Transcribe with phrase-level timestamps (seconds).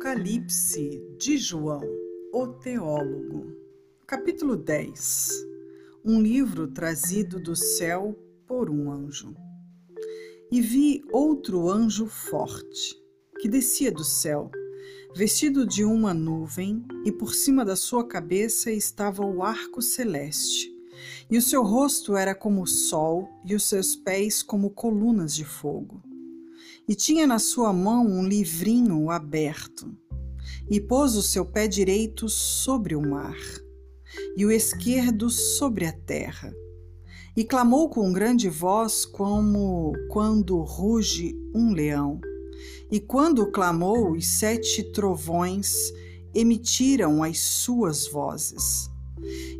[0.00, 1.82] Apocalipse de João,
[2.32, 3.54] o teólogo.
[4.06, 5.28] Capítulo 10
[6.02, 9.34] Um livro trazido do céu por um anjo.
[10.50, 12.98] E vi outro anjo forte,
[13.40, 14.50] que descia do céu,
[15.14, 20.72] vestido de uma nuvem, e por cima da sua cabeça estava o arco celeste.
[21.30, 25.44] E o seu rosto era como o sol, e os seus pés como colunas de
[25.44, 26.09] fogo
[26.90, 29.96] e tinha na sua mão um livrinho aberto,
[30.68, 33.38] e pôs o seu pé direito sobre o mar,
[34.36, 36.52] e o esquerdo sobre a terra.
[37.36, 42.20] E clamou com grande voz, como quando ruge um leão.
[42.90, 45.92] E quando clamou, os sete trovões
[46.34, 48.90] emitiram as suas vozes.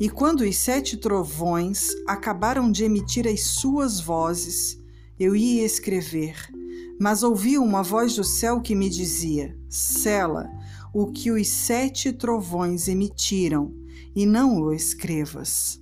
[0.00, 4.82] E quando os sete trovões acabaram de emitir as suas vozes,
[5.20, 6.56] eu ia escrever,
[6.98, 10.50] mas ouvi uma voz do céu que me dizia: Sela
[10.92, 13.72] o que os sete trovões emitiram,
[14.14, 15.80] e não o escrevas.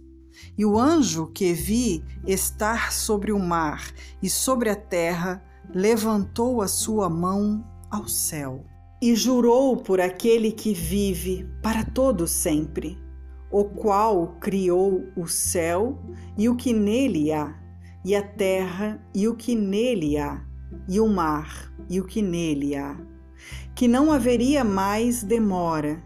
[0.58, 5.42] E o anjo que vi estar sobre o mar e sobre a terra
[5.74, 8.64] levantou a sua mão ao céu
[9.00, 12.98] e jurou por aquele que vive para todo sempre,
[13.50, 15.98] o qual criou o céu
[16.36, 17.54] e o que nele há,
[18.04, 20.42] e a terra e o que nele há
[20.88, 22.96] e o mar e o que nele há,
[23.74, 26.02] que não haveria mais demora.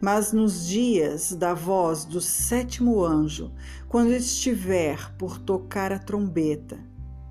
[0.00, 3.52] Mas nos dias da voz do sétimo anjo,
[3.86, 6.78] quando estiver por tocar a trombeta,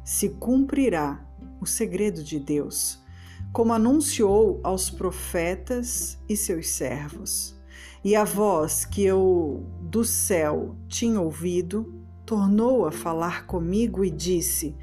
[0.04, 1.26] se cumprirá
[1.60, 3.04] o segredo de Deus,
[3.52, 7.60] como anunciou aos profetas e seus servos.
[8.04, 14.76] E a voz que eu do céu tinha ouvido tornou a falar comigo e disse: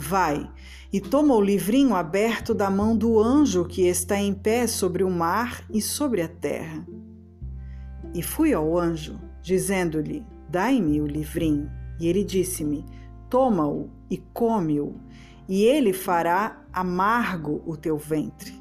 [0.00, 0.48] Vai
[0.92, 5.10] e toma o livrinho aberto da mão do anjo que está em pé sobre o
[5.10, 6.86] mar e sobre a terra.
[8.14, 11.68] E fui ao anjo, dizendo-lhe: Dai-me o livrinho.
[11.98, 12.86] E ele disse-me:
[13.28, 14.94] Toma-o e come-o,
[15.48, 18.54] e ele fará amargo o teu ventre,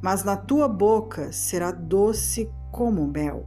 [0.00, 3.46] mas na tua boca será doce como mel.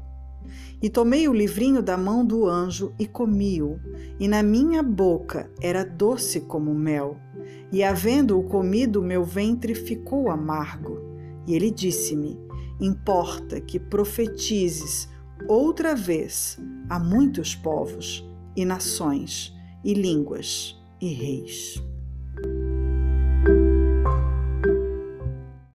[0.81, 3.79] E tomei o livrinho da mão do anjo e comi-o,
[4.19, 7.17] e na minha boca era doce como mel.
[7.71, 10.99] E havendo-o comido, meu ventre ficou amargo.
[11.47, 12.37] E ele disse-me:
[12.79, 15.09] Importa que profetizes
[15.47, 21.81] outra vez a muitos povos, e nações, e línguas, e reis.